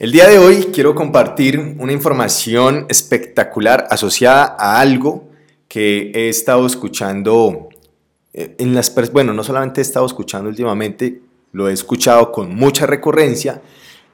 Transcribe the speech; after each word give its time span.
El 0.00 0.12
día 0.12 0.26
de 0.30 0.38
hoy 0.38 0.68
quiero 0.72 0.94
compartir 0.94 1.76
una 1.78 1.92
información 1.92 2.86
espectacular 2.88 3.86
asociada 3.90 4.56
a 4.58 4.80
algo 4.80 5.28
que 5.68 6.10
he 6.14 6.30
estado 6.30 6.66
escuchando 6.66 7.68
eh, 8.32 8.54
en 8.58 8.74
las 8.74 8.94
bueno, 9.12 9.34
no 9.34 9.44
solamente 9.44 9.82
he 9.82 9.84
estado 9.84 10.06
escuchando 10.06 10.48
últimamente, 10.48 11.20
lo 11.52 11.68
he 11.68 11.74
escuchado 11.74 12.32
con 12.32 12.54
mucha 12.54 12.86
recurrencia 12.86 13.60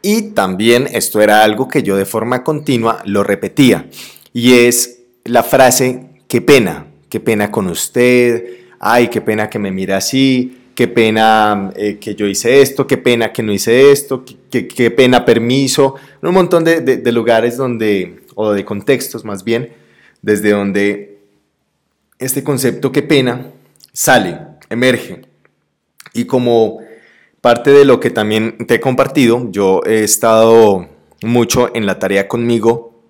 y 0.02 0.32
también 0.32 0.88
esto 0.90 1.20
era 1.20 1.44
algo 1.44 1.68
que 1.68 1.84
yo 1.84 1.96
de 1.96 2.04
forma 2.04 2.42
continua 2.42 3.00
lo 3.04 3.22
repetía 3.22 3.88
y 4.32 4.54
es 4.54 5.04
la 5.22 5.44
frase 5.44 6.10
qué 6.26 6.40
pena, 6.40 6.88
qué 7.08 7.20
pena 7.20 7.52
con 7.52 7.68
usted, 7.68 8.44
ay, 8.80 9.06
qué 9.06 9.20
pena 9.20 9.48
que 9.48 9.60
me 9.60 9.70
mira 9.70 9.98
así, 9.98 10.65
qué 10.76 10.86
pena 10.86 11.72
eh, 11.74 11.96
que 11.98 12.14
yo 12.14 12.26
hice 12.26 12.60
esto, 12.60 12.86
qué 12.86 12.98
pena 12.98 13.32
que 13.32 13.42
no 13.42 13.50
hice 13.50 13.90
esto, 13.90 14.24
qué, 14.50 14.90
pena 14.90 15.24
permiso, 15.24 15.94
un 16.20 16.34
montón 16.34 16.64
de, 16.64 16.82
de, 16.82 17.12
lugares 17.12 17.56
donde, 17.56 18.20
o 18.34 18.52
de 18.52 18.64
contextos 18.64 19.24
más 19.24 19.42
bien, 19.42 19.72
desde 20.20 20.50
donde 20.50 21.18
este 22.18 22.44
concepto 22.44 22.92
qué 22.92 23.02
pena 23.02 23.50
sale, 23.92 24.38
emerge. 24.68 25.22
Y 26.12 26.26
como 26.26 26.80
parte 27.40 27.70
de 27.70 27.86
lo 27.86 27.98
que 27.98 28.10
también 28.10 28.58
te 28.66 28.74
he 28.74 28.80
compartido, 28.80 29.50
yo 29.50 29.80
he 29.86 30.04
estado 30.04 30.88
mucho 31.22 31.74
en 31.74 31.86
la 31.86 31.98
tarea 31.98 32.28
conmigo 32.28 33.02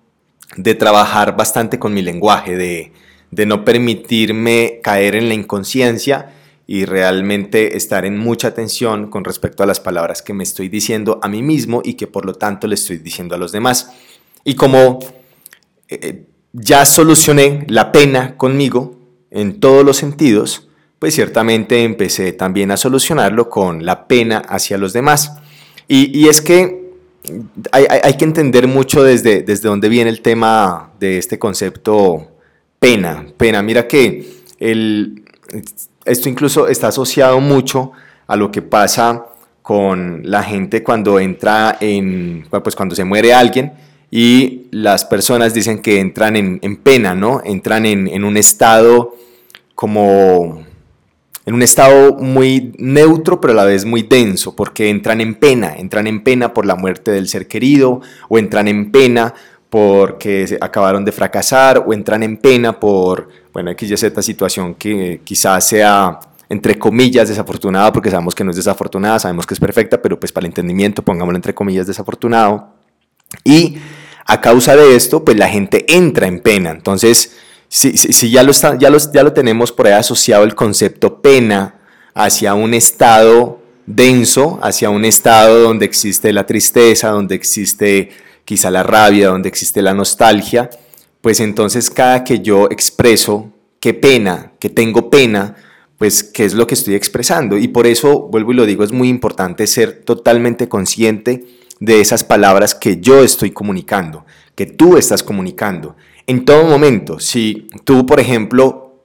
de 0.55 0.73
trabajar 0.73 1.35
bastante 1.35 1.79
con 1.79 1.93
mi 1.93 2.01
lenguaje, 2.01 2.55
de, 2.55 2.93
de 3.31 3.45
no 3.45 3.65
permitirme 3.65 4.79
caer 4.81 5.15
en 5.15 5.27
la 5.27 5.33
inconsciencia 5.33 6.31
y 6.69 6.83
realmente 6.83 7.77
estar 7.77 8.05
en 8.05 8.17
mucha 8.17 8.49
atención 8.49 9.09
con 9.09 9.23
respecto 9.23 9.63
a 9.63 9.65
las 9.65 9.79
palabras 9.79 10.21
que 10.21 10.33
me 10.33 10.43
estoy 10.43 10.67
diciendo 10.67 11.17
a 11.23 11.29
mí 11.29 11.41
mismo 11.41 11.81
y 11.83 11.93
que 11.93 12.07
por 12.07 12.25
lo 12.25 12.33
tanto 12.33 12.67
le 12.67 12.75
estoy 12.75 12.97
diciendo 12.97 13.35
a 13.35 13.37
los 13.37 13.53
demás. 13.53 13.91
Y 14.43 14.55
como 14.55 14.99
eh, 15.87 16.25
ya 16.51 16.85
solucioné 16.85 17.65
la 17.69 17.93
pena 17.93 18.35
conmigo 18.35 18.99
en 19.31 19.61
todos 19.61 19.85
los 19.85 19.95
sentidos, 19.95 20.67
pues 20.99 21.15
ciertamente 21.15 21.83
empecé 21.83 22.33
también 22.33 22.71
a 22.71 22.77
solucionarlo 22.77 23.49
con 23.49 23.85
la 23.85 24.05
pena 24.07 24.39
hacia 24.39 24.77
los 24.77 24.91
demás. 24.91 25.37
Y, 25.87 26.27
es 26.27 26.41
que 26.41 26.91
hay, 27.71 27.85
hay, 28.03 28.17
que 28.17 28.25
entender 28.25 28.67
mucho 28.67 29.03
desde, 29.03 29.41
desde 29.41 29.69
dónde 29.69 29.87
viene 29.87 30.09
el 30.09 30.21
tema 30.21 30.91
de 30.99 31.17
este 31.17 31.39
concepto 31.39 32.27
pena. 32.79 33.25
Pena, 33.37 33.61
mira 33.61 33.87
que 33.87 34.27
el, 34.59 35.23
esto 36.05 36.29
incluso 36.29 36.67
está 36.67 36.87
asociado 36.87 37.39
mucho 37.39 37.91
a 38.27 38.35
lo 38.35 38.51
que 38.51 38.61
pasa 38.61 39.25
con 39.61 40.21
la 40.23 40.43
gente 40.43 40.83
cuando 40.83 41.19
entra 41.19 41.77
en, 41.81 42.45
pues 42.49 42.75
cuando 42.75 42.95
se 42.95 43.03
muere 43.03 43.33
alguien 43.33 43.73
y 44.09 44.67
las 44.71 45.03
personas 45.03 45.53
dicen 45.53 45.81
que 45.81 45.99
entran 45.99 46.37
en, 46.37 46.75
pena, 46.77 47.13
¿no? 47.13 47.41
Entran 47.43 47.85
en, 47.85 48.07
en, 48.07 48.23
un 48.23 48.37
estado 48.37 49.15
como, 49.75 50.63
en 51.45 51.53
un 51.53 51.61
estado 51.61 52.13
muy 52.13 52.73
neutro, 52.77 53.41
pero 53.41 53.51
a 53.51 53.57
la 53.57 53.65
vez 53.65 53.83
muy 53.83 54.03
denso, 54.03 54.55
porque 54.55 54.89
entran 54.89 55.19
en 55.19 55.35
pena, 55.35 55.75
entran 55.77 56.07
en 56.07 56.23
pena 56.23 56.53
por 56.53 56.65
la 56.65 56.75
muerte 56.75 57.11
del 57.11 57.27
ser 57.27 57.49
querido 57.49 57.99
o 58.29 58.39
entran 58.39 58.69
en 58.69 58.91
pena 58.91 59.33
porque 59.69 60.57
acabaron 60.61 61.03
de 61.03 61.11
fracasar 61.11 61.83
o 61.85 61.93
entran 61.93 62.23
en 62.23 62.37
pena 62.37 62.79
por, 62.79 63.29
bueno, 63.53 63.71
X, 63.71 63.91
Y, 63.91 63.97
Z 63.97 64.21
situación 64.21 64.75
que 64.75 65.21
quizás 65.23 65.67
sea, 65.67 66.19
entre 66.49 66.79
comillas, 66.79 67.27
desafortunada, 67.27 67.91
porque 67.91 68.09
sabemos 68.09 68.33
que 68.33 68.43
no 68.43 68.51
es 68.51 68.57
desafortunada, 68.57 69.19
sabemos 69.19 69.45
que 69.45 69.53
es 69.53 69.59
perfecta, 69.59 70.01
pero 70.01 70.19
pues 70.19 70.31
para 70.31 70.45
el 70.45 70.51
entendimiento, 70.51 71.01
pongámoslo 71.01 71.35
entre 71.35 71.53
comillas, 71.53 71.87
desafortunado. 71.87 72.69
Y 73.43 73.77
a 74.25 74.39
causa 74.39 74.75
de 74.75 74.95
esto, 74.95 75.25
pues 75.25 75.37
la 75.37 75.49
gente 75.49 75.85
entra 75.87 76.27
en 76.27 76.39
pena. 76.39 76.71
Entonces, 76.71 77.35
si, 77.67 77.97
si, 77.97 78.31
ya, 78.31 78.43
lo 78.43 78.51
está, 78.51 78.77
ya, 78.77 78.89
ya 79.13 79.23
lo 79.23 79.33
tenemos 79.33 79.73
por 79.73 79.87
ahí 79.87 79.93
asociado 79.93 80.45
el 80.45 80.55
concepto 80.55 81.21
pena 81.21 81.75
hacia 82.13 82.53
un 82.53 82.73
estado 82.73 83.61
denso, 83.85 84.59
hacia 84.61 84.89
un 84.89 85.03
estado 85.03 85.63
donde 85.63 85.85
existe 85.85 86.31
la 86.31 86.45
tristeza, 86.45 87.09
donde 87.09 87.35
existe 87.35 88.11
quizá 88.47 88.71
la 88.71 88.81
rabia, 88.81 89.27
donde 89.27 89.49
existe 89.49 89.81
la 89.81 89.93
nostalgia, 89.93 90.69
pues 91.19 91.41
entonces 91.41 91.89
cada 91.89 92.23
que 92.23 92.39
yo 92.39 92.69
expreso 92.71 93.51
qué 93.81 93.93
pena, 93.93 94.53
que 94.57 94.69
tengo 94.69 95.09
pena, 95.09 95.57
pues 95.97 96.23
qué 96.23 96.45
es 96.45 96.53
lo 96.53 96.65
que 96.65 96.75
estoy 96.75 96.95
expresando. 96.95 97.57
Y 97.57 97.67
por 97.67 97.85
eso, 97.87 98.21
vuelvo 98.31 98.53
y 98.53 98.55
lo 98.55 98.65
digo, 98.65 98.85
es 98.85 98.93
muy 98.93 99.09
importante 99.09 99.67
ser 99.67 100.01
totalmente 100.05 100.69
consciente 100.69 101.45
de 101.81 101.99
esas 101.99 102.23
palabras 102.23 102.73
que 102.73 103.01
yo 103.01 103.21
estoy 103.21 103.51
comunicando, 103.51 104.25
que 104.55 104.65
tú 104.65 104.95
estás 104.95 105.23
comunicando. 105.23 105.97
En 106.25 106.45
todo 106.45 106.63
momento, 106.63 107.19
si 107.19 107.67
tú, 107.83 108.05
por 108.05 108.21
ejemplo, 108.21 109.03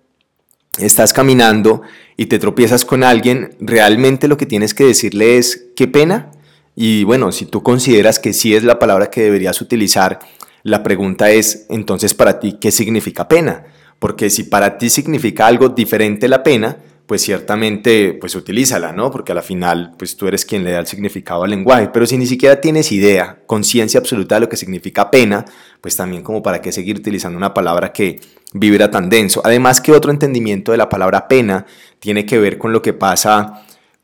estás 0.79 1.13
caminando 1.13 1.83
y 2.17 2.27
te 2.27 2.39
tropiezas 2.39 2.85
con 2.85 3.03
alguien, 3.03 3.57
realmente 3.59 4.29
lo 4.29 4.37
que 4.37 4.47
tienes 4.47 4.73
que 4.73 4.85
decirle 4.85 5.37
es, 5.37 5.67
qué 5.75 5.89
pena, 5.89 6.31
y 6.75 7.05
bueno, 7.05 7.33
si 7.33 7.47
tú 7.47 7.63
consideras 7.63 8.19
que 8.19 8.33
sí 8.33 8.55
es 8.55 8.65
la 8.65 8.79
palabra 8.79 9.11
que 9.11 9.23
deberías 9.23 9.61
utilizar, 9.61 10.21
la 10.63 10.83
pregunta 10.83 11.31
es 11.31 11.67
entonces 11.69 12.15
para 12.15 12.41
ti, 12.41 12.59
¿qué 12.61 12.71
significa 12.71 13.29
pena? 13.29 13.65
Porque 13.99 14.31
si 14.31 14.45
para 14.45 14.79
ti 14.79 14.91
significa 14.91 15.47
algo 15.47 15.69
diferente 15.69 16.29
la 16.29 16.43
pena, 16.43 16.79
pues 17.07 17.23
ciertamente 17.23 18.15
pues 18.15 18.35
utilízala, 18.35 18.93
¿no? 18.93 19.11
Porque 19.11 19.33
a 19.33 19.35
la 19.35 19.43
final 19.43 19.93
pues 19.99 20.17
tú 20.17 20.29
eres 20.29 20.45
quien 20.45 20.65
le 20.65 20.73
da 20.73 20.79
el 20.79 20.87
significado 20.87 21.45
al 21.45 21.51
lenguaje, 21.51 21.91
pero 21.93 22.07
si 22.07 22.17
ni 22.17 22.27
siquiera 22.27 22.61
tienes 22.61 22.91
idea, 22.91 23.43
conciencia 23.47 24.01
absoluta 24.01 24.37
de 24.37 24.43
lo 24.43 24.49
que 24.49 24.57
significa 24.57 25.11
pena, 25.11 25.45
pues 25.81 25.97
también 25.97 26.23
como 26.23 26.43
para 26.43 26.63
qué 26.63 26.73
seguir 26.73 26.97
utilizando 26.97 27.37
una 27.37 27.53
palabra 27.53 27.93
que 27.93 28.21
vibra 28.55 28.91
tan 28.91 29.11
denso. 29.11 29.43
Además 29.45 29.81
que 29.81 29.93
otro 29.93 30.11
entendimiento 30.11 30.73
de 30.73 30.79
la 30.79 30.89
palabra 30.89 31.29
pena 31.29 31.67
tiene 31.99 32.25
que 32.25 32.39
ver 32.39 32.57
con 32.57 32.73
lo 32.73 32.81
que 32.81 32.93
pasa 32.93 33.63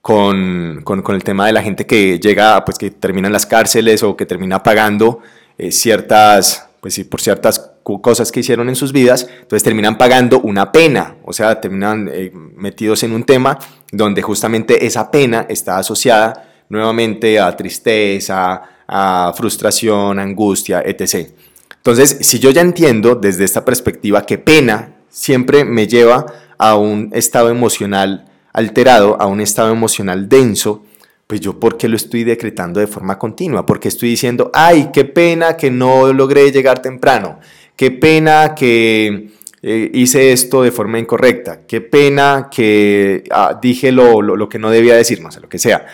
con, 0.09 0.81
con, 0.85 1.15
el 1.15 1.23
tema 1.23 1.49
de 1.49 1.53
la 1.53 1.63
gente 1.63 1.85
que 1.85 2.19
llega, 2.19 2.65
pues 2.65 2.79
que 2.79 2.91
termina 2.91 3.27
en 3.27 3.33
las 3.35 3.45
cárceles 3.45 4.03
o 4.03 4.17
que 4.17 4.25
termina 4.25 4.63
pagando 4.63 5.21
eh, 5.59 5.71
ciertas, 5.71 6.67
pues 6.81 6.95
sí, 6.95 7.05
por 7.05 7.21
ciertas 7.21 7.73
cosas 7.83 8.33
que 8.33 8.41
hicieron 8.41 8.71
en 8.71 8.75
sus 8.75 8.95
vidas, 8.95 9.29
entonces 9.29 9.63
terminan 9.63 9.99
pagando 9.99 10.41
una 10.41 10.73
pena, 10.73 11.17
o 11.27 11.35
sea, 11.35 11.61
terminan 11.61 12.09
eh, 12.11 12.33
metidos 12.33 13.03
en 13.03 13.13
un 13.13 13.25
tema 13.25 13.59
donde 13.93 14.23
justamente 14.23 14.87
esa 14.87 15.11
pena 15.11 15.45
está 15.47 15.77
asociada 15.77 16.65
nuevamente 16.71 17.39
a 17.39 17.55
tristeza, 17.55 18.63
a 18.89 19.35
frustración, 19.37 20.19
angustia, 20.19 20.83
etc. 20.87 21.29
Entonces, 21.77 22.17
si 22.23 22.39
yo 22.39 22.49
ya 22.51 22.63
entiendo 22.63 23.15
desde 23.15 23.45
esta 23.45 23.63
perspectiva 23.63 24.25
que 24.25 24.39
pena 24.39 24.95
siempre 25.11 25.67
me 25.67 25.87
lleva 25.87 26.25
a 26.57 26.77
un 26.77 27.11
estado 27.13 27.51
emocional 27.51 28.25
alterado 28.53 29.21
a 29.21 29.27
un 29.27 29.41
estado 29.41 29.73
emocional 29.73 30.29
denso, 30.29 30.85
pues 31.27 31.41
yo 31.41 31.61
por 31.61 31.77
qué 31.77 31.89
lo 31.89 31.97
estoy 31.97 32.25
decretando 32.25 32.81
de 32.81 32.87
forma 32.87 33.19
continua, 33.19 33.67
porque 33.67 33.89
estoy 33.89 34.09
diciendo, 34.11 34.51
ay, 34.55 34.91
qué 34.93 35.05
pena 35.05 35.57
que 35.57 35.71
no 35.71 36.13
logré 36.13 36.51
llegar 36.51 36.81
temprano, 36.81 37.39
qué 37.77 37.91
pena 37.91 38.55
que 38.55 39.31
eh, 39.63 39.91
hice 39.93 40.33
esto 40.33 40.63
de 40.63 40.71
forma 40.71 40.99
incorrecta, 40.99 41.67
qué 41.67 41.81
pena 41.81 42.49
que 42.51 43.25
ah, 43.31 43.59
dije 43.61 43.93
lo, 43.93 44.23
lo, 44.23 44.49
que 44.49 44.59
no 44.59 44.71
debía 44.71 44.97
decir, 44.97 45.21
no 45.21 45.31
sé, 45.31 45.41
lo 45.41 45.49
que 45.49 45.59
sea. 45.59 45.87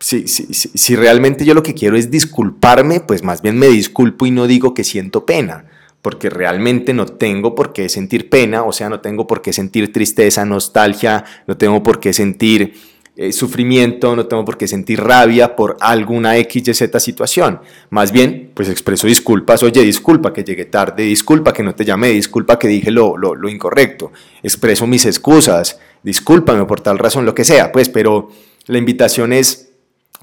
Si, 0.00 0.26
si, 0.26 0.52
si 0.52 0.96
realmente 0.96 1.44
yo 1.44 1.54
lo 1.54 1.62
que 1.62 1.74
quiero 1.74 1.96
es 1.96 2.10
disculparme, 2.10 3.00
pues 3.00 3.22
más 3.22 3.42
bien 3.42 3.58
me 3.58 3.68
disculpo 3.68 4.26
y 4.26 4.30
no 4.30 4.46
digo 4.46 4.74
que 4.74 4.82
siento 4.82 5.26
pena 5.26 5.66
porque 6.02 6.30
realmente 6.30 6.94
no 6.94 7.06
tengo 7.06 7.54
por 7.54 7.72
qué 7.72 7.88
sentir 7.88 8.30
pena, 8.30 8.62
o 8.62 8.72
sea, 8.72 8.88
no 8.88 9.00
tengo 9.00 9.26
por 9.26 9.42
qué 9.42 9.52
sentir 9.52 9.92
tristeza, 9.92 10.44
nostalgia, 10.44 11.24
no 11.46 11.56
tengo 11.56 11.82
por 11.82 12.00
qué 12.00 12.12
sentir 12.12 12.74
eh, 13.16 13.32
sufrimiento, 13.32 14.16
no 14.16 14.26
tengo 14.26 14.44
por 14.44 14.56
qué 14.56 14.66
sentir 14.66 15.00
rabia 15.00 15.54
por 15.54 15.76
alguna 15.80 16.38
X, 16.38 16.68
Y, 16.68 16.74
Z 16.74 17.00
situación. 17.00 17.60
Más 17.90 18.12
bien, 18.12 18.50
pues 18.54 18.70
expreso 18.70 19.06
disculpas, 19.06 19.62
oye, 19.62 19.82
disculpa 19.82 20.32
que 20.32 20.42
llegué 20.42 20.64
tarde, 20.64 21.02
disculpa 21.02 21.52
que 21.52 21.62
no 21.62 21.74
te 21.74 21.84
llamé, 21.84 22.08
disculpa 22.10 22.58
que 22.58 22.68
dije 22.68 22.90
lo, 22.90 23.18
lo, 23.18 23.34
lo 23.34 23.50
incorrecto, 23.50 24.12
expreso 24.42 24.86
mis 24.86 25.04
excusas, 25.04 25.78
discúlpame 26.02 26.64
por 26.64 26.80
tal 26.80 26.98
razón, 26.98 27.26
lo 27.26 27.34
que 27.34 27.44
sea, 27.44 27.72
pues, 27.72 27.90
pero 27.90 28.30
la 28.66 28.78
invitación 28.78 29.34
es 29.34 29.69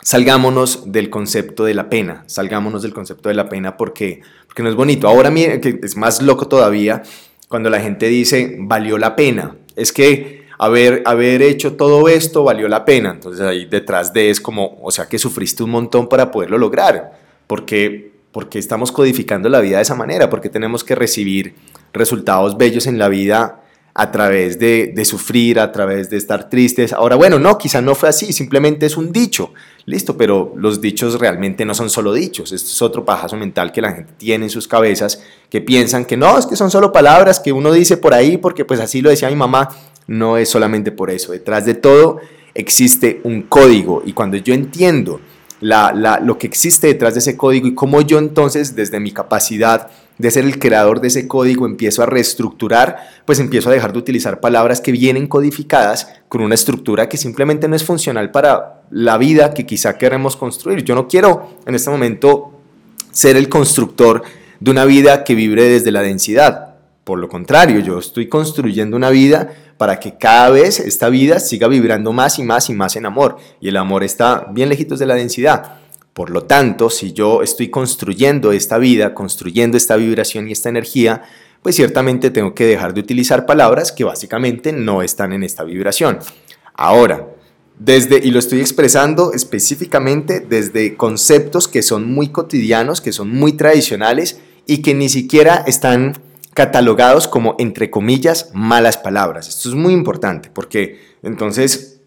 salgámonos 0.08 0.90
del 0.94 1.10
concepto 1.10 1.66
de 1.66 1.74
la 1.74 1.90
pena, 1.90 2.24
salgámonos 2.28 2.82
del 2.82 2.94
concepto 2.94 3.28
de 3.28 3.36
la 3.36 3.50
pena 3.50 3.76
porque, 3.76 4.22
porque 4.46 4.64
no 4.64 4.70
es 4.70 4.76
bonito. 4.76 5.06
Ahora 5.10 5.34
es 5.36 5.98
más 5.98 6.22
loco 6.22 6.48
todavía 6.48 7.04
cuando 7.50 7.70
la 7.70 7.82
gente 7.82 8.08
dice 8.08 8.56
valió 8.58 8.98
la 8.98 9.18
pena. 9.18 9.58
Es 9.76 9.92
que 9.92 10.46
haber, 10.60 11.04
haber 11.06 11.42
hecho 11.42 11.76
todo 11.76 12.08
esto 12.08 12.46
valió 12.46 12.70
la 12.70 12.86
pena. 12.86 13.12
Entonces 13.12 13.42
ahí 13.42 13.66
detrás 13.66 14.14
de 14.14 14.30
es 14.30 14.40
como, 14.40 14.80
o 14.82 14.92
sea 14.92 15.10
que 15.10 15.20
sufriste 15.20 15.62
un 15.64 15.72
montón 15.72 16.08
para 16.08 16.32
poderlo 16.32 16.58
lograr. 16.58 17.20
Porque, 17.46 18.14
porque 18.32 18.60
estamos 18.60 18.94
codificando 18.94 19.50
la 19.50 19.60
vida 19.60 19.76
de 19.76 19.84
esa 19.84 19.96
manera, 19.96 20.30
porque 20.30 20.48
tenemos 20.48 20.86
que 20.86 20.96
recibir 20.96 21.54
resultados 21.92 22.58
bellos 22.58 22.88
en 22.88 22.98
la 22.98 23.10
vida 23.10 23.62
a 23.94 24.12
través 24.12 24.58
de, 24.58 24.94
de, 24.96 25.04
sufrir, 25.04 25.60
a 25.60 25.74
través 25.74 26.10
de 26.10 26.16
estar 26.16 26.50
tristes. 26.50 26.94
Ahora, 26.94 27.18
bueno, 27.18 27.40
no, 27.40 27.58
quizá 27.58 27.82
no 27.82 27.94
fue 27.94 28.08
así, 28.08 28.32
simplemente 28.32 28.86
es 28.86 28.96
un 28.96 29.12
dicho. 29.12 29.54
Listo, 29.88 30.18
pero 30.18 30.54
los 30.58 30.82
dichos 30.82 31.18
realmente 31.18 31.64
no 31.64 31.74
son 31.74 31.90
solo 31.90 32.12
dichos, 32.12 32.52
esto 32.52 32.70
es 32.70 32.82
otro 32.82 33.06
pajazo 33.06 33.38
mental 33.38 33.72
que 33.72 33.82
la 33.82 33.94
gente 33.94 34.12
tiene 34.18 34.44
en 34.44 34.50
sus 34.50 34.68
cabezas, 34.68 35.24
que 35.50 35.62
piensan 35.62 36.04
que 36.04 36.18
no, 36.18 36.38
es 36.38 36.46
que 36.46 36.58
son 36.58 36.70
solo 36.70 36.92
palabras 36.92 37.40
que 37.40 37.54
uno 37.54 37.72
dice 37.72 37.96
por 37.96 38.14
ahí 38.14 38.36
porque 38.36 38.66
pues 38.66 38.82
así 38.82 39.02
lo 39.02 39.10
decía 39.10 39.30
mi 39.30 39.38
mamá, 39.38 39.70
no 40.06 40.36
es 40.36 40.50
solamente 40.50 40.92
por 40.92 41.10
eso, 41.10 41.32
detrás 41.32 41.66
de 41.66 41.74
todo 41.74 42.20
existe 42.54 43.22
un 43.24 43.44
código. 43.44 44.04
Y 44.06 44.12
cuando 44.12 44.36
yo 44.36 44.54
entiendo 44.54 45.22
lo 45.62 46.38
que 46.38 46.48
existe 46.48 46.88
detrás 46.88 47.14
de 47.14 47.20
ese 47.20 47.38
código 47.38 47.68
y 47.68 47.76
cómo 47.76 48.02
yo 48.02 48.20
entonces 48.20 48.76
desde 48.76 49.00
mi 49.00 49.12
capacidad 49.12 49.90
de 50.18 50.32
ser 50.32 50.46
el 50.46 50.58
creador 50.60 51.00
de 51.00 51.10
ese 51.10 51.28
código 51.28 51.66
empiezo 51.66 52.02
a 52.02 52.08
reestructurar, 52.08 52.98
pues 53.26 53.40
empiezo 53.40 53.70
a 53.70 53.74
dejar 53.74 53.94
de 53.94 54.00
utilizar 54.00 54.40
palabras 54.40 54.82
que 54.82 54.92
vienen 54.92 55.28
codificadas 55.28 56.08
con 56.28 56.42
una 56.42 56.56
estructura 56.56 57.08
que 57.08 57.18
simplemente 57.18 57.68
no 57.68 57.76
es 57.76 57.84
funcional 57.84 58.32
para 58.32 58.82
la 58.90 59.18
vida 59.18 59.54
que 59.54 59.66
quizá 59.66 59.98
queremos 59.98 60.36
construir. 60.36 60.84
Yo 60.84 60.96
no 60.96 61.08
quiero 61.08 61.50
en 61.66 61.76
este 61.76 61.90
momento 61.90 62.52
ser 63.12 63.38
el 63.38 63.50
constructor 63.50 64.24
de 64.60 64.72
una 64.72 64.86
vida 64.86 65.24
que 65.24 65.36
vibre 65.36 65.64
desde 65.64 65.92
la 65.92 66.02
densidad. 66.02 66.76
Por 67.04 67.20
lo 67.20 67.30
contrario, 67.30 67.80
yo 67.80 68.00
estoy 68.00 68.28
construyendo 68.28 68.98
una 68.98 69.10
vida 69.10 69.54
para 69.78 70.00
que 70.00 70.18
cada 70.18 70.50
vez 70.50 70.80
esta 70.80 71.10
vida 71.10 71.40
siga 71.40 71.68
vibrando 71.68 72.14
más 72.14 72.40
y 72.40 72.44
más 72.44 72.70
y 72.70 72.74
más 72.74 72.96
en 72.96 73.06
amor. 73.06 73.38
Y 73.62 73.70
el 73.70 73.78
amor 73.78 74.04
está 74.04 74.48
bien 74.52 74.70
lejitos 74.70 75.00
de 75.00 75.06
la 75.06 75.16
densidad. 75.16 75.80
Por 76.14 76.32
lo 76.32 76.44
tanto, 76.44 76.90
si 76.90 77.14
yo 77.14 77.44
estoy 77.44 77.70
construyendo 77.70 78.52
esta 78.52 78.80
vida, 78.80 79.14
construyendo 79.14 79.78
esta 79.78 79.96
vibración 79.96 80.48
y 80.48 80.52
esta 80.52 80.70
energía, 80.70 81.24
pues 81.62 81.76
ciertamente 81.76 82.32
tengo 82.32 82.56
que 82.56 82.66
dejar 82.66 82.94
de 82.94 83.02
utilizar 83.02 83.46
palabras 83.46 83.92
que 83.92 84.04
básicamente 84.04 84.72
no 84.72 85.04
están 85.04 85.32
en 85.34 85.44
esta 85.44 85.64
vibración. 85.64 86.20
Ahora, 86.74 87.28
desde, 87.78 88.18
y 88.18 88.32
lo 88.32 88.40
estoy 88.40 88.62
expresando 88.62 89.34
específicamente 89.34 90.40
desde 90.40 90.96
conceptos 90.96 91.68
que 91.68 91.84
son 91.84 92.12
muy 92.12 92.30
cotidianos, 92.30 93.02
que 93.02 93.14
son 93.14 93.30
muy 93.30 93.54
tradicionales 93.54 94.40
y 94.66 94.82
que 94.82 94.96
ni 94.96 95.10
siquiera 95.10 95.64
están 95.68 96.20
catalogados 96.58 97.28
como, 97.28 97.56
entre 97.60 97.92
comillas, 97.92 98.50
malas 98.52 98.98
palabras. 98.98 99.48
Esto 99.48 99.70
es 99.70 99.76
muy 99.76 99.94
importante 99.94 100.50
porque 100.52 101.00
entonces 101.22 101.98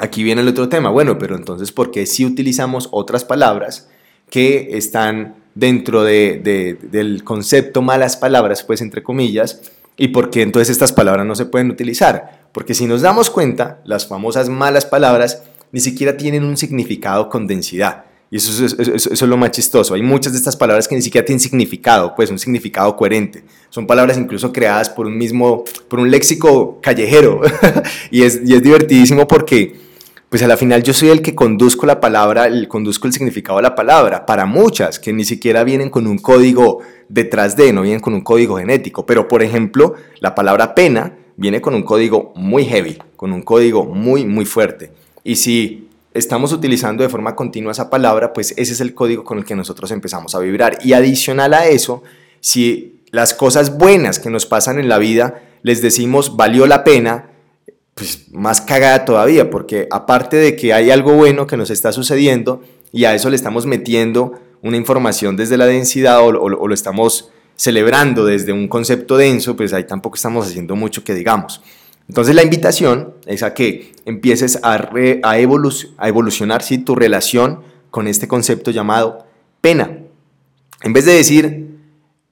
Aquí 0.00 0.22
viene 0.22 0.40
el 0.40 0.48
otro 0.48 0.68
tema. 0.68 0.88
Bueno, 0.88 1.18
pero 1.18 1.36
entonces, 1.36 1.72
¿por 1.72 1.90
qué 1.90 2.06
si 2.06 2.24
utilizamos 2.24 2.88
otras 2.90 3.24
palabras 3.24 3.90
que 4.30 4.78
están 4.78 5.34
dentro 5.54 6.04
del 6.04 7.22
concepto 7.22 7.82
malas 7.82 8.16
palabras, 8.16 8.62
pues 8.62 8.80
entre 8.80 9.02
comillas, 9.02 9.60
y 9.98 10.08
por 10.08 10.30
qué 10.30 10.40
entonces 10.40 10.70
estas 10.70 10.92
palabras 10.92 11.26
no 11.26 11.34
se 11.34 11.44
pueden 11.44 11.70
utilizar? 11.70 12.46
Porque 12.52 12.72
si 12.72 12.86
nos 12.86 13.02
damos 13.02 13.28
cuenta, 13.28 13.82
las 13.84 14.06
famosas 14.06 14.48
malas 14.48 14.86
palabras 14.86 15.42
ni 15.70 15.80
siquiera 15.80 16.16
tienen 16.16 16.44
un 16.44 16.56
significado 16.56 17.28
con 17.28 17.46
densidad. 17.46 18.04
Y 18.30 18.36
eso 18.36 18.64
es, 18.64 18.74
eso, 18.78 19.12
es, 19.12 19.22
lo 19.22 19.36
más 19.36 19.50
chistoso. 19.50 19.94
Hay 19.94 20.02
muchas 20.02 20.32
de 20.32 20.38
estas 20.38 20.56
palabras 20.56 20.86
que 20.86 20.94
ni 20.94 21.02
siquiera 21.02 21.24
tienen 21.24 21.40
significado, 21.40 22.14
pues 22.14 22.30
un 22.30 22.38
significado 22.38 22.94
coherente. 22.96 23.42
Son 23.70 23.88
palabras 23.88 24.16
incluso 24.18 24.52
creadas 24.52 24.88
por 24.88 25.06
un 25.06 25.18
mismo, 25.18 25.64
por 25.88 25.98
un 25.98 26.10
léxico 26.12 26.78
callejero. 26.80 27.40
y, 28.10 28.22
es, 28.22 28.40
y 28.44 28.54
es 28.54 28.62
divertidísimo 28.62 29.26
porque 29.26 29.74
pues 30.30 30.44
a 30.44 30.46
la 30.46 30.56
final 30.56 30.84
yo 30.84 30.94
soy 30.94 31.08
el 31.08 31.22
que 31.22 31.34
conduzco 31.34 31.86
la 31.86 31.98
palabra, 31.98 32.46
el, 32.46 32.68
conduzco 32.68 33.08
el 33.08 33.12
significado 33.12 33.58
de 33.58 33.64
la 33.64 33.74
palabra, 33.74 34.26
para 34.26 34.46
muchas 34.46 35.00
que 35.00 35.12
ni 35.12 35.24
siquiera 35.24 35.64
vienen 35.64 35.90
con 35.90 36.06
un 36.06 36.18
código 36.18 36.78
detrás 37.08 37.56
de, 37.56 37.72
no 37.72 37.82
vienen 37.82 38.00
con 38.00 38.14
un 38.14 38.20
código 38.20 38.56
genético, 38.56 39.04
pero 39.04 39.26
por 39.26 39.42
ejemplo, 39.42 39.96
la 40.20 40.36
palabra 40.36 40.76
pena 40.76 41.16
viene 41.36 41.60
con 41.60 41.74
un 41.74 41.82
código 41.82 42.32
muy 42.36 42.64
heavy, 42.64 42.96
con 43.16 43.32
un 43.32 43.42
código 43.42 43.84
muy, 43.84 44.24
muy 44.24 44.44
fuerte. 44.44 44.92
Y 45.24 45.34
si 45.34 45.88
estamos 46.14 46.52
utilizando 46.52 47.02
de 47.02 47.08
forma 47.08 47.36
continua 47.36 47.72
esa 47.72 47.90
palabra, 47.90 48.32
pues 48.32 48.52
ese 48.56 48.72
es 48.72 48.80
el 48.80 48.94
código 48.94 49.24
con 49.24 49.38
el 49.38 49.44
que 49.44 49.54
nosotros 49.54 49.90
empezamos 49.90 50.34
a 50.34 50.40
vibrar. 50.40 50.78
Y 50.82 50.92
adicional 50.92 51.54
a 51.54 51.66
eso, 51.66 52.02
si 52.40 53.02
las 53.10 53.34
cosas 53.34 53.76
buenas 53.76 54.18
que 54.18 54.30
nos 54.30 54.46
pasan 54.46 54.78
en 54.78 54.88
la 54.88 54.98
vida 54.98 55.42
les 55.62 55.82
decimos 55.82 56.36
valió 56.36 56.66
la 56.66 56.84
pena, 56.84 57.30
pues 57.94 58.26
más 58.32 58.60
cagada 58.60 59.04
todavía, 59.04 59.50
porque 59.50 59.86
aparte 59.90 60.36
de 60.36 60.56
que 60.56 60.72
hay 60.72 60.90
algo 60.90 61.14
bueno 61.14 61.46
que 61.46 61.56
nos 61.56 61.70
está 61.70 61.92
sucediendo 61.92 62.62
y 62.92 63.04
a 63.04 63.14
eso 63.14 63.28
le 63.30 63.36
estamos 63.36 63.66
metiendo 63.66 64.40
una 64.62 64.76
información 64.76 65.36
desde 65.36 65.56
la 65.56 65.66
densidad 65.66 66.22
o, 66.22 66.30
lo 66.32 66.74
estamos 66.74 67.30
celebrando 67.56 68.24
desde 68.24 68.52
un 68.52 68.68
concepto 68.68 69.16
denso, 69.16 69.54
pues 69.54 69.72
ahí 69.72 69.84
tampoco 69.84 70.16
estamos 70.16 70.46
haciendo 70.46 70.76
mucho 70.76 71.04
que 71.04 71.14
digamos. 71.14 71.60
Entonces 72.10 72.34
la 72.34 72.42
invitación 72.42 73.14
es 73.24 73.44
a 73.44 73.54
que 73.54 73.92
empieces 74.04 74.58
a, 74.64 75.38
evolucionar 75.38 76.60
¿sí? 76.60 76.78
tu 76.78 76.96
relación 76.96 77.60
con 77.92 78.08
este 78.08 78.26
concepto 78.26 78.72
llamado 78.72 79.28
pena. 79.60 79.96
En 80.82 80.92
vez 80.92 81.04
de 81.04 81.12
decir, 81.12 81.68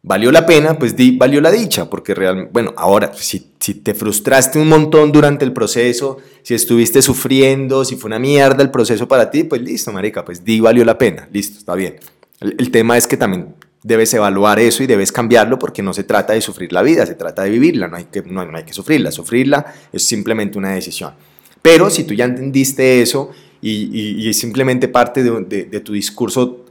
valió 0.03 0.33
la 0.33 0.47
pena, 0.47 0.77
pues 0.81 0.97
di, 0.97 1.17
valió 1.17 1.41
la 1.41 1.53
dicha, 1.53 1.89
porque 1.89 2.13
realmente, 2.13 2.51
bueno, 2.53 2.75
ahora, 2.77 3.13
si, 3.15 3.53
si 3.61 3.75
te 3.75 3.95
frustraste 3.95 4.59
un 4.59 4.69
montón 4.69 5.13
durante 5.13 5.45
el 5.45 5.53
proceso, 5.53 6.17
si 6.43 6.55
estuviste 6.55 7.01
sufriendo, 7.01 7.85
si 7.85 7.95
fue 7.95 8.09
una 8.09 8.19
mierda 8.19 8.65
el 8.65 8.73
proceso 8.73 9.07
para 9.07 9.31
ti, 9.31 9.45
pues 9.45 9.63
listo, 9.63 9.93
marica, 9.93 10.25
pues 10.25 10.45
di, 10.45 10.59
valió 10.59 10.85
la 10.85 10.99
pena, 10.99 11.29
listo, 11.31 11.57
está 11.57 11.77
bien. 11.77 12.01
El, 12.41 12.73
tema 12.73 12.97
es 12.97 13.07
que 13.07 13.17
también 13.17 13.55
debes 13.89 14.13
evaluar 14.15 14.59
eso 14.61 14.83
y 14.83 14.87
debes 14.87 15.11
cambiarlo 15.11 15.59
porque 15.59 15.83
no 15.83 15.93
se 15.93 16.05
trata 16.05 16.35
de 16.35 16.41
sufrir 16.41 16.73
la 16.73 16.83
vida, 16.83 17.07
se 17.07 17.15
trata 17.15 17.43
de 17.43 17.51
vivirla, 17.51 17.89
no 17.89 17.97
hay 17.97 18.05
que, 18.05 18.23
no, 18.23 18.43
hay 18.43 18.65
que 18.65 18.75
sufrirla, 18.75 19.11
sufrirla 19.11 19.67
es 19.93 20.03
simplemente 20.03 20.59
una 20.59 20.71
decisión. 20.71 21.15
Pero 21.63 21.91
si 21.91 22.05
tú 22.05 22.15
ya 22.15 22.27
entendiste 22.27 23.01
eso 23.01 23.31
y, 23.61 24.25
y, 24.25 24.29
es 24.29 24.39
simplemente 24.39 24.89
parte 24.89 25.23
de 25.25 25.81
tu 25.81 25.93
discurso 25.93 26.67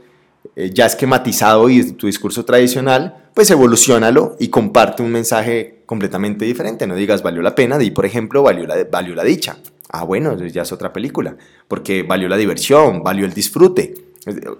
eh, 0.56 0.70
ya 0.72 0.86
esquematizado 0.86 1.68
y 1.68 1.92
tu 1.92 2.06
discurso 2.06 2.44
tradicional, 2.44 3.30
pues 3.34 3.50
evolucionalo 3.50 4.36
y 4.38 4.48
comparte 4.48 5.02
un 5.02 5.12
mensaje 5.12 5.82
completamente 5.86 6.44
diferente. 6.44 6.86
No 6.86 6.94
digas 6.94 7.22
valió 7.22 7.42
la 7.42 7.54
pena, 7.54 7.78
di 7.78 7.90
por 7.90 8.06
ejemplo 8.06 8.42
valió 8.42 8.66
la, 8.66 8.76
valió 8.90 9.14
la 9.14 9.24
dicha. 9.24 9.58
Ah, 9.90 10.04
bueno, 10.04 10.36
ya 10.46 10.62
es 10.62 10.72
otra 10.72 10.92
película, 10.92 11.36
porque 11.66 12.02
valió 12.02 12.28
la 12.28 12.36
diversión, 12.36 13.02
valió 13.02 13.24
el 13.24 13.32
disfrute. 13.32 13.94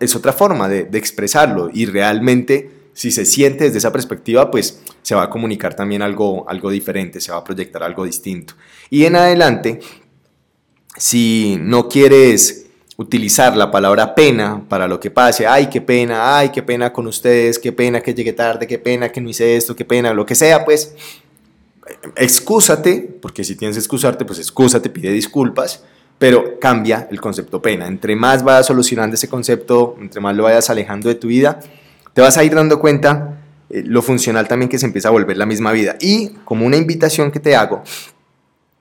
Es, 0.00 0.16
otra 0.16 0.32
forma 0.32 0.68
de, 0.68 0.88
expresarlo 0.92 1.70
y 1.72 1.86
realmente 1.86 2.70
si 2.92 3.10
se 3.10 3.24
siente 3.24 3.64
desde 3.64 3.78
esa 3.78 3.92
perspectiva, 3.92 4.50
pues 4.50 4.80
se 5.02 5.14
va 5.14 5.24
a 5.24 5.30
comunicar 5.30 5.74
también 5.74 6.02
algo, 6.02 6.48
algo 6.48 6.70
diferente, 6.70 7.20
se 7.20 7.30
va 7.30 7.38
a 7.38 7.44
proyectar 7.44 7.82
algo 7.82 8.04
distinto. 8.04 8.54
Y 8.90 9.04
en 9.04 9.16
adelante, 9.16 9.80
si 10.96 11.56
no 11.60 11.88
quieres 11.88 12.66
utilizar 12.96 13.56
la 13.56 13.70
palabra 13.70 14.16
pena 14.16 14.64
para 14.68 14.88
lo 14.88 14.98
que 14.98 15.12
pase, 15.12 15.46
ay, 15.46 15.68
qué 15.68 15.80
pena, 15.80 16.36
ay, 16.36 16.48
qué 16.50 16.64
pena 16.64 16.92
con 16.92 17.06
ustedes, 17.06 17.60
qué 17.60 17.70
pena 17.70 18.00
que 18.00 18.12
llegué 18.12 18.32
tarde, 18.32 18.66
qué 18.66 18.78
pena 18.78 19.10
que 19.10 19.20
no 19.20 19.28
hice 19.28 19.56
esto, 19.56 19.76
qué 19.76 19.84
pena, 19.84 20.12
lo 20.12 20.26
que 20.26 20.34
sea, 20.34 20.64
pues 20.64 20.96
excúsate, 22.16 23.18
porque 23.22 23.44
si 23.44 23.56
tienes 23.56 23.76
que 23.76 23.80
excusarte, 23.80 24.24
pues 24.24 24.38
excúsate, 24.38 24.90
pide 24.90 25.12
disculpas, 25.12 25.84
pero 26.18 26.58
cambia 26.60 27.08
el 27.10 27.20
concepto 27.20 27.62
pena. 27.62 27.86
Entre 27.86 28.16
más 28.16 28.42
vayas 28.42 28.66
solucionando 28.66 29.14
ese 29.14 29.28
concepto, 29.28 29.96
entre 30.00 30.20
más 30.20 30.34
lo 30.36 30.44
vayas 30.44 30.68
alejando 30.70 31.08
de 31.08 31.14
tu 31.14 31.28
vida, 31.28 31.60
te 32.12 32.20
vas 32.20 32.36
a 32.36 32.44
ir 32.44 32.54
dando 32.54 32.80
cuenta 32.80 33.38
eh, 33.70 33.82
lo 33.84 34.02
funcional 34.02 34.48
también 34.48 34.68
que 34.68 34.78
se 34.78 34.86
empieza 34.86 35.08
a 35.08 35.12
volver 35.12 35.36
la 35.36 35.46
misma 35.46 35.72
vida. 35.72 35.96
Y 36.00 36.30
como 36.44 36.66
una 36.66 36.76
invitación 36.76 37.30
que 37.30 37.40
te 37.40 37.54
hago, 37.54 37.82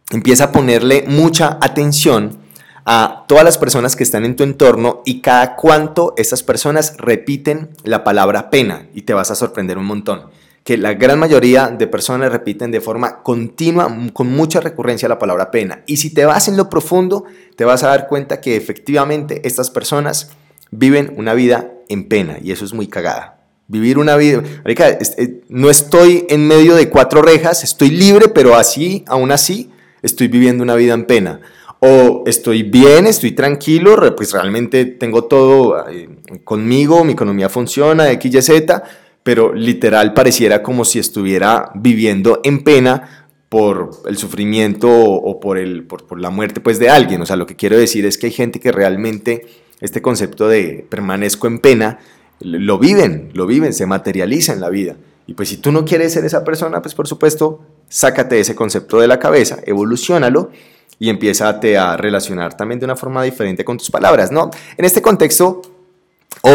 empieza 0.10 0.46
a 0.46 0.51
ponerle 0.51 1.06
mucha 1.08 1.58
atención 1.62 2.39
a 2.86 3.25
todas 3.27 3.44
las 3.44 3.58
personas 3.58 3.98
que 3.98 4.03
están 4.03 4.24
en 4.24 4.38
tu 4.38 4.44
entorno 4.44 5.01
y 5.06 5.20
cada 5.20 5.58
cuánto 5.58 6.13
estas 6.15 6.41
personas 6.41 6.96
repiten 6.98 7.72
la 7.84 8.06
palabra 8.06 8.50
pena 8.50 8.88
y 8.94 9.01
te 9.01 9.13
vas 9.13 9.29
a 9.29 9.36
sorprender 9.36 9.77
un 9.77 9.86
montón. 9.86 10.29
Que 10.67 10.75
la 10.75 10.95
gran 10.95 11.17
mayoría 11.17 11.69
de 11.69 11.88
personas 11.88 12.29
repiten 12.29 12.71
de 12.71 12.81
forma 12.81 13.24
continua, 13.24 13.88
con 14.12 14.27
mucha 14.27 14.59
recurrencia 14.59 15.07
la 15.07 15.17
palabra 15.17 15.50
pena. 15.50 15.81
Y 15.86 15.95
si 15.95 16.13
te 16.13 16.25
vas 16.25 16.50
en 16.50 16.57
lo 16.57 16.69
profundo, 16.69 17.24
te 17.55 17.63
vas 17.63 17.83
a 17.83 17.88
dar 17.88 18.09
cuenta 18.09 18.41
que 18.41 18.57
efectivamente 18.57 19.39
estas 19.47 19.71
personas 19.71 20.31
viven 20.69 21.13
una 21.15 21.33
vida 21.36 21.71
en 21.88 22.09
pena 22.09 22.39
y 22.43 22.51
eso 22.51 22.65
es 22.65 22.74
muy 22.74 22.88
cagada. 22.88 23.39
Vivir 23.69 23.97
una 23.97 24.17
vida, 24.17 24.43
eh, 24.65 25.41
no 25.47 25.69
estoy 25.69 26.25
en 26.27 26.45
medio 26.45 26.75
de 26.75 26.89
cuatro 26.89 27.21
rejas, 27.21 27.63
estoy 27.63 27.91
libre, 27.91 28.27
pero 28.27 28.55
así, 28.55 29.05
aún 29.07 29.31
así, 29.31 29.71
estoy 30.01 30.27
viviendo 30.27 30.65
una 30.65 30.75
vida 30.75 30.95
en 30.95 31.05
pena 31.05 31.39
o 31.79 32.24
estoy 32.25 32.63
bien, 32.63 33.05
estoy 33.07 33.31
tranquilo, 33.31 33.95
pues 34.15 34.33
realmente 34.33 34.86
tengo 34.86 35.25
todo 35.25 35.88
eh, 35.89 36.09
conmigo, 36.43 37.05
mi 37.05 37.13
economía 37.13 37.50
funciona, 37.50 38.12
X, 38.12 38.36
Y, 38.36 38.41
Z, 38.41 38.83
pero 39.27 39.53
literal 39.53 40.13
pareciera 40.13 40.63
como 40.63 40.86
si 40.86 41.00
estuviera 41.00 41.69
viviendo 41.75 42.39
en 42.46 42.63
pena 42.63 43.27
por 43.50 43.91
el 44.07 44.15
sufrimiento 44.17 44.88
o 44.89 45.41
por, 45.41 45.57
el, 45.57 45.84
por, 45.84 46.17
la 46.17 46.29
muerte 46.29 46.62
pues, 46.62 46.79
de 46.79 46.89
alguien. 46.89 47.22
O 47.22 47.25
sea, 47.25 47.36
lo 47.36 47.46
que 47.46 47.57
quiero 47.57 47.77
decir 47.77 48.05
es 48.05 48.17
que 48.17 48.27
hay 48.27 48.31
gente 48.31 48.62
que 48.62 48.72
realmente 48.72 49.46
este 49.81 50.01
concepto 50.01 50.48
de 50.48 50.88
permanezco 50.89 51.48
en 51.48 51.60
pena 51.60 52.00
lo 52.39 52.79
viven, 52.79 53.31
lo 53.34 53.48
viven, 53.48 53.74
se 53.74 53.86
materializa 53.86 54.53
en 54.53 54.62
la 54.62 54.69
vida. 54.69 54.96
Y 55.27 55.34
pues 55.34 55.50
si 55.50 55.57
tú 55.57 55.74
no 55.74 55.84
quieres 55.84 56.13
ser 56.13 56.24
esa 56.24 56.46
persona, 56.46 56.81
pues 56.81 56.96
por 56.96 57.10
supuesto, 57.10 57.60
sácate 57.89 58.39
ese 58.39 58.55
concepto 58.55 59.01
de 59.01 59.10
la 59.10 59.19
cabeza, 59.19 59.60
evolucionalo 59.65 60.51
y 61.00 61.10
empieza 61.10 61.50
a 61.50 61.98
relacionar 61.98 62.55
también 62.55 62.79
de 62.79 62.86
una 62.86 62.96
forma 62.96 63.24
diferente 63.24 63.65
con 63.65 63.77
tus 63.77 63.91
palabras, 63.91 64.31
¿no? 64.31 64.51
En 64.77 64.86
este 64.86 65.01
contexto, 65.01 65.62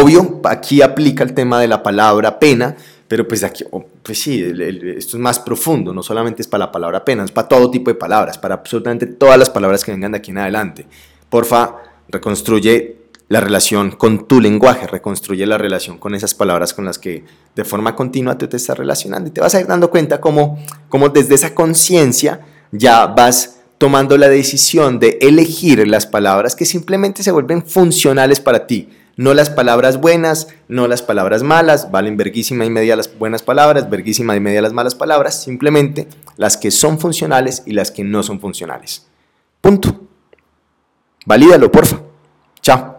obvio, 0.01 0.41
aquí 0.43 0.81
aplica 0.81 1.23
el 1.23 1.33
tema 1.33 1.59
de 1.59 1.67
la 1.67 1.83
palabra 1.83 2.39
pena, 2.39 2.75
pero 3.07 3.27
pues 3.27 3.43
aquí, 3.43 3.63
oh, 3.71 3.85
pues 4.01 4.21
sí, 4.21 4.43
esto 4.43 5.17
es 5.17 5.21
más 5.21 5.39
profundo, 5.39 5.93
no 5.93 6.01
solamente 6.01 6.41
es 6.41 6.47
para 6.47 6.65
la 6.65 6.71
palabra 6.71 7.05
pena, 7.05 7.23
es 7.23 7.31
para 7.31 7.47
todo 7.47 7.69
tipo 7.69 7.91
de 7.91 7.95
palabras, 7.95 8.37
para 8.37 8.55
absolutamente 8.55 9.05
todas 9.05 9.37
las 9.37 9.49
palabras 9.49 9.83
que 9.83 9.91
vengan 9.91 10.13
de 10.13 10.17
aquí 10.17 10.31
en 10.31 10.39
adelante. 10.39 10.85
Porfa, 11.29 11.75
reconstruye 12.09 12.97
la 13.29 13.39
relación 13.39 13.91
con 13.91 14.27
tu 14.27 14.41
lenguaje, 14.41 14.87
reconstruye 14.87 15.45
la 15.45 15.57
relación 15.57 15.97
con 15.97 16.13
esas 16.13 16.33
palabras 16.33 16.73
con 16.73 16.85
las 16.85 16.99
que 16.99 17.23
de 17.55 17.63
forma 17.63 17.95
continua 17.95 18.37
tú 18.37 18.47
te 18.47 18.57
estás 18.57 18.77
relacionando 18.77 19.29
y 19.29 19.31
te 19.31 19.41
vas 19.41 19.55
a 19.55 19.61
ir 19.61 19.67
dando 19.67 19.89
cuenta 19.89 20.21
cómo, 20.21 20.59
cómo 20.89 21.09
desde 21.09 21.35
esa 21.35 21.55
conciencia 21.55 22.41
ya 22.71 23.07
vas 23.07 23.61
tomando 23.77 24.17
la 24.17 24.29
decisión 24.29 24.99
de 24.99 25.17
elegir 25.21 25.87
las 25.87 26.05
palabras 26.05 26.55
que 26.55 26.65
simplemente 26.65 27.23
se 27.23 27.31
vuelven 27.31 27.65
funcionales 27.65 28.39
para 28.39 28.67
ti. 28.67 28.89
No 29.15 29.33
las 29.33 29.49
palabras 29.49 30.01
buenas, 30.01 30.47
no 30.67 30.87
las 30.87 31.03
palabras 31.03 31.43
malas, 31.43 31.91
valen 31.91 32.17
verguísima 32.17 32.65
y 32.65 32.69
media 32.71 32.95
las 32.95 33.17
buenas 33.17 33.43
palabras, 33.43 33.89
verguísima 33.89 34.35
y 34.35 34.39
media 34.39 34.61
las 34.61 34.73
malas 34.73 34.95
palabras, 34.95 35.41
simplemente 35.41 36.07
las 36.35 36.57
que 36.57 36.71
son 36.71 36.99
funcionales 36.99 37.63
y 37.65 37.73
las 37.73 37.91
que 37.91 38.03
no 38.03 38.23
son 38.23 38.39
funcionales. 38.39 39.07
Punto. 39.61 40.01
Valídalo, 41.25 41.71
porfa. 41.71 42.01
Chao. 42.61 42.92